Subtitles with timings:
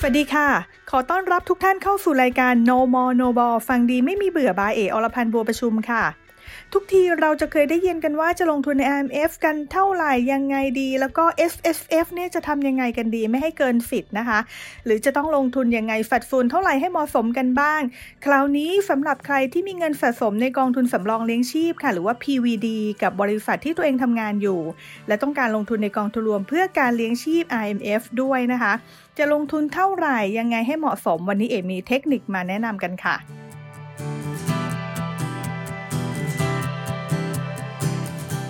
[0.00, 0.48] สวัสดีค่ะ
[0.90, 6.02] ขอต้อนรับทุกท่านเข้าสู่รายการ No More No Ball ฟังดีไม่มีเบื่อบายเออรพันธ์บัวประชุมค่ะ
[6.72, 14.38] ทุกทีเราจะเคยได้ยินกันว่าจะลงทุนใน IMF กันเท่าไหร่ยังไงดี แล้วก็ S S F เนี่ยจะทำยังไงกันดีไม่ให้เกินสิทธิ์นะคะ
[14.84, 17.80] หรือจะต้องลงทุนยังไงฝัดฟูนเท่าไหร่ให้เหมาะสมกันบ้าง
[18.24, 22.68] คราวนี้สำหรับใครที่มีเงินสะสมในกองทุนสำรองเลี้ยงชีพค่ะ หรือว่า PVD
[23.02, 24.60] กับบริษัทที่ตัวเองทำงานอยู่
[25.08, 28.74] และต้องการลงทุนในกองทุนรวมเพื่อการเลี้ยงชีพ IMF ด้วยนะคะ
[29.18, 33.16] จะลงทุนเท่าไหร่ยังไงให้เหมาะสมวันนี้เอมีเทคนิคมาแนะนำกันค่ะ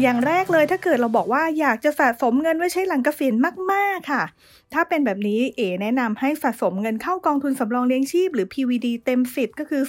[0.00, 3.34] อย่างแรกเลยถ้าเกิดเราบอกว่าอยากจะสะสมเงินไว้ใช้หลังเกษียณ
[3.72, 4.24] มาก ๆ ค่ะ
[4.72, 9.82] ถ้าเป็นแบบนี้เอแนะนำให้สะสมเงินเข้ากองทุนสำรองเลี้ยงชีพ หรือ PVD เต็มสิทธิ์ก็คือ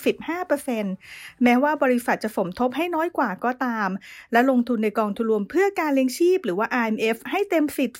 [0.68, 3.90] 15%แม้ว่าบริษัทจะสมทบให้น้อยกว่าก็ตาม
[4.32, 8.00] และลงทุนในกองทุนรวมเพื่อการเลี้ยงชีพ หรือว่า IMF ให้เต็มสิทธิ์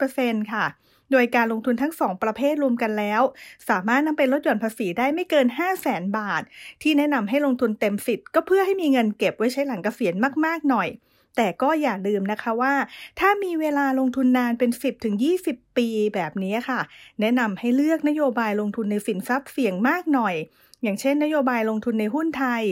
[0.00, 0.64] 30%ค่ะ
[1.12, 3.22] โดยการลงทุนทั้ง 2 ประเภทรวมกันแล้ว
[3.68, 6.42] สามารถนำไปลดหย่อนภาษีได้ไม่เกิน 5 0 0แสนบาท
[6.82, 10.14] ที่แนะนำให้ลงทุนเต็มสิทธิ์ก็เพื่อให้มีเงินเก็บไว้ใช้หลังเกษียณ
[10.46, 10.90] มาก ๆ หน่อย
[11.36, 12.74] แต่ก็อย่าลืมนะคะว่า
[13.20, 15.14] ถ้ามีเวลาลงทุนนานเป็น 10ถึง
[15.46, 16.80] 20 ปีแบบนี้ค่ะ
[17.20, 20.34] แนะนำให้เลือกนโยบายลงทุนในสินทรัพย์เสี่ยงมากหน่อย
[20.82, 22.62] อย่างเช่น นโยบายลงทุนในหุ้นไทย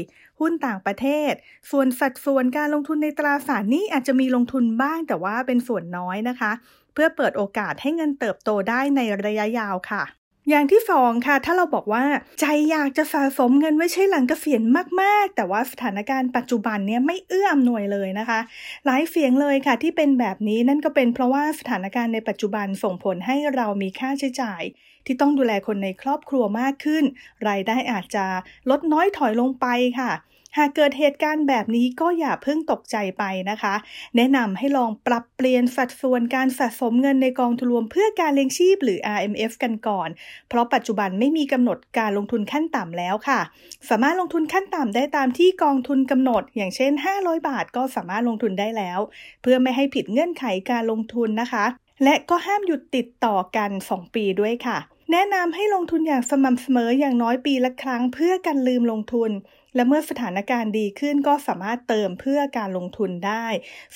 [0.40, 1.32] หุ้นต่างประเทศ
[1.70, 6.52] ส่วนสัดส่วนการลงทุนในตราสารนี้อาจจะมีลงทุนบ้างแต่ว่าเป็นส่วนน้อยนะคะ
[6.92, 10.02] เพื่อเปิดโอกาสให้เงินเติบโตได้ในระยะยาวค่ะ
[10.50, 12.04] อย่างที่สองค่ะ ถ้าเราบอกว่า
[12.40, 14.62] ใจอยากจะสะสมเงินไว้ใช้หลังเกษียณ
[15.00, 18.40] มาก ๆ แต่ว่าสถานการณ์ปัจจุบันเนี่ยไม่เอื้ออำนวยเลยนะคะ
[18.86, 24.62] หลายเสียงเลยค่ะที่เป็นแบบนี้นั่นก็เป็นเพราะว่าสถานการณ์ในปัจจุบันส่งผลให้เรามีค่าใช้จ่าย
[25.06, 27.04] ที่ต้องดูแลคนในครอบครัวมากขึ้น
[27.48, 28.26] รายได้อาจจะ
[28.70, 29.66] ลดน้อยถอยลงไป
[30.00, 30.12] ค่ะ
[30.58, 33.74] หากเกิดเหตุการณ์แบบนี้ก็อย่าเพิ่งตกใจไปนะคะ
[34.16, 40.08] แนะนำให้ลองปรับเปลี่ยนสัดส่วนการสะสมเงินในกองทุนรวมเพื่อการเลี้ยงชีพหรือ RMF กันก่อน
[40.48, 43.40] เพราะปัจจุบันไม่มีกำหนดการลงทุนขั้นต่ำแล้วค่ะ
[43.88, 48.98] สามารถลงทุนขั้นต่ำได้ตามที่กองทุนกำหนด อย่างเช่น 500 บาทก็สามารถลงทุนได้แล้ว
[49.42, 51.64] เพื่อไม่ให้ผิดเงื่อนไขการลงทุนนะคะ
[52.04, 54.78] และก็ห้ามหยุดติดต่อกัน 2 ปีด้วยค่ะ
[55.12, 59.30] แนะนำให้ลงทุนอย่างสม่ำเสมออย่างน้อยปีละครั้งเพื่อกันลืมลงทุน
[59.74, 63.46] และเมื่อสถานการณ์ดีขึ้นก็สามารถเติมเพื่อการลงทุนได้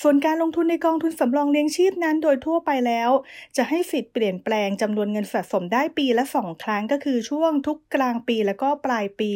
[0.01, 3.09] ส่วนการลงทุนในกองทุนสำรองเลี้ยงชีพนั้นโดยทั่วไปแล้ว
[3.57, 9.31] จะให้สิทธิ์เปลี่ยนแปลงจำนวนเงินสะสมได้ปีละ2ครั้งก็คือช่วงทุกกลางปีและก็ปลายปี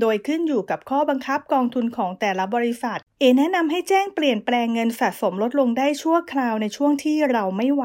[0.00, 7.84] โดยขึ้นอยู่กับข้อบังคับกองทุนของแต่ละบริษัท เอแนะนำให้แจ้งเปลี่ยนแปลงเงินสะสมลดลงได้ชั่วคราวในช่วงที่เราไม่ไหว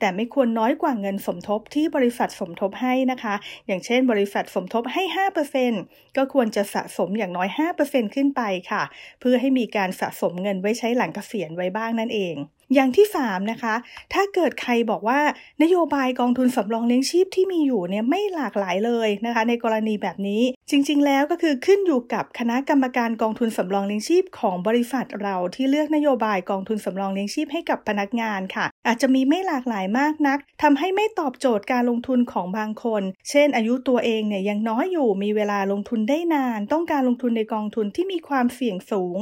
[0.00, 3.34] แต่ไม่ควรน้อยกว่าเงินสมทบที่บริษัทสมทบให้นะคะ
[3.66, 5.02] อย่างเช่น บริษัทสมทบให้
[5.60, 7.48] 5%ก็ควรจะสะสมอย่างน้อย
[7.82, 8.82] 5%ขึ้นไปค่ะ
[9.20, 12.34] เพื่อให้มีการสะสมเงินไว้ใช้หลังเกษียณไว้บ้างนั่นเอง
[12.74, 13.74] อย่างที่ 3 นะคะ
[14.14, 15.20] ถ้าเกิดใครบอกว่า
[15.62, 39.18] นโยบายกองทุนสำรองเลี้ยงชีพที่มีอยู่เนี่ยไม่หลากหลายเลยนะคะ ในกรณีแบบนี้จริงๆ แล้วก็คือขึ้นอยู่กับคณะกรรมการกองทุนสำรองเลี้ยงชีพของบริษัทเราที่เลือกนโยบายกองทุนสำรองเลี้ยงชีพให้กับพนักงานค่ะ อาจจะมีไม่หลากหลายมากนักทำให้ไม่ตอบโจทย์การลงทุนของบางคน เช่น อายุตัวเองเนี่ยยังน้อยอยู่มีเวลาลงทุนได้นาน ต้องการลงทุนในกองทุนที่มีความเสี่ยงสูง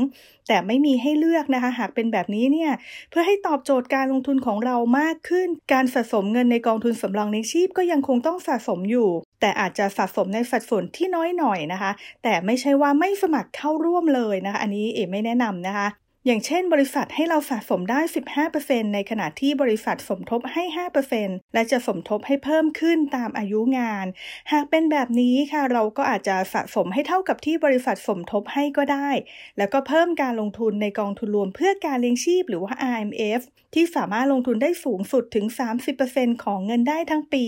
[0.49, 2.73] แต่ไม่มีให้เลือกนะคะ หากเป็นแบบนี้เนี่ย
[3.11, 11.91] เพื่อให้ตอบโจทย์การลงทุนของเรามากขึ้น การสะสมเงินในกองทุนสำรองเลี้ยงชีพก็ยังคงต้องสะสมอยู่ แต่อาจจะสะสมในสัดส่วนที่น้อยหน่อยนะคะ
[12.23, 15.89] แต่ไม่ใช่ว่าไม่สมัครเข้าร่วมเลยนะคะ อันนี้เอ๋ไม่แนะนำนะคะ
[16.27, 18.01] อย่างเช่น บริษัทให้เราสะสมได้
[18.47, 20.65] 15%ในขณะที่บริษัทสมทบให้
[21.11, 24.07] 5%และจะสมทบให้เพิ่มขึ้นตามอายุงาน
[24.53, 29.11] หากเป็นแบบนี้ค่ะ เราก็อาจจะสะสมให้เท่ากับที่บริษัทสมทบให้ก็ได้
[29.59, 33.41] แล้วก็เพิ่มการลงทุนในกองทุนรวมเพื่อการเลี้ยงชีพหรือว่า RMF
[33.75, 35.47] ที่สามารถลงทุนได้สูงสุดถึง
[35.95, 37.45] 30%ของเงินได้ทั้งปี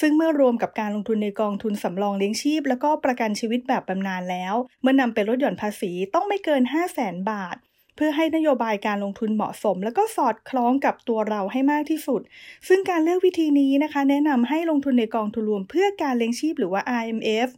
[0.00, 7.58] ซึ่งเมื่อรวมกับการลงทุนในกองทุนสำรองเลี้ยงชีพ แล้วก็ประกันชีวิตแบบบำนาญแล้ว เมื่อนำไปลดหย่อนภาษีต้องไม่เกิน 5 0 0 0 0 0 บาท
[7.96, 12.20] เพื่อให้นโยบายการลงทุนเหมาะสม และก็สอดคล้องกับตัวเราให้มากที่สุด
[12.68, 17.48] ซึ่งการเลือกวิธีนี้นะคะ แนะนำให้ลงทุนในกองทุนรวมเพื่อการเลี้ยงชีพหรือว่า IMF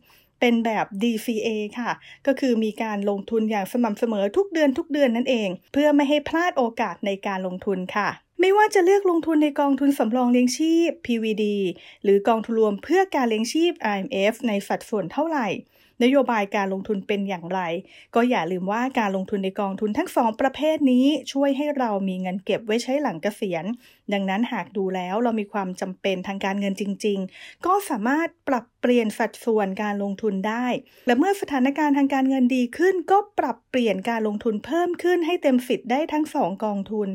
[0.40, 1.90] เป็นแบบ DCA ค่ะ
[2.26, 8.08] ก็คือมีการลงทุนอย่างสม่ำเสมอทุกเดือนทุกเดือนนั่นเอง เพื่อไม่ให้พลาดโอกาสในการลงทุนค่ะ
[8.40, 11.44] ไม่ว่าจะเลือกลงทุนในกองทุนสำรองเลี้ยงชีพ PVD
[12.02, 15.48] หรือกองทุนรวมเพื่อการเลี้ยงชีพ IMF ในสัดส่วนเท่าไหร่
[16.02, 17.60] นโยบายการลงทุนเป็นอย่างไร
[18.14, 23.64] ก็อย่าลืมว่าการลงทุนในกองทุนทั้งสองประเภทนี้ช่วยให้เรามีเงินเก็บไว้ใช้หลังเกษียณ
[24.12, 30.66] ดังนั้นหากดูแล้วเรามีความจำเป็นทางการเงินจริง ๆ ก็สามารถปรับเปลี่ยนสัดส่วนการลงทุนได้
[31.06, 37.08] และเมื่อสถานการณ์ทางการเงินดีขึ้น ก็ปรับเปลี่ยนการลงทุนเพิ่มขึ้นให้เต็มสิทธิ์ได้ทั้งสองกองทุน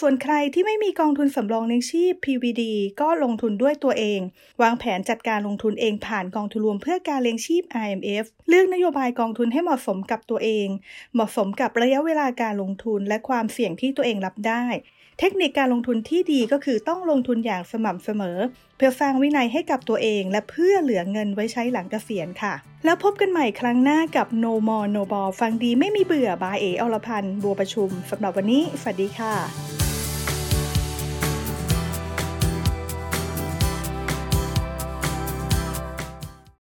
[0.00, 2.62] ส่วนใครที่ไม่มีกองทุนสำรองเลี้ยงชีพ PVD
[3.00, 4.20] ก็ลงทุนด้วยตัวเอง
[4.62, 10.68] วางแผนจัดการลงทุนเองผ่านกองทุนรวมเพื่อการเลี้ยงชีพ IMF เลือกนโยบายกองทุนให้เหมาะสมกับตัวเอง
[11.14, 14.64] เหมาะสมกับระยะเวลาการลงทุนและความเสี่ยงที่ตัวเองรับได้
[15.20, 18.38] เทคนิคการลงทุนที่ดีก็คือต้องลงทุนอย่างสม่ำเสมอ
[18.76, 22.54] เพื่อสร้างวินัยให้กับตัวเอง และเพื่อเหลือเงินไว้ใช้หลังเกษียณค่ะ
[22.84, 29.73] แล้วพบกันใหม่ครั้งหน้ากับ No More No Ball ฟังดีไม่มีเบื่อบายเออรพันธ์บัวประชุมสำหรับวันนี้สวัสดีค่ะ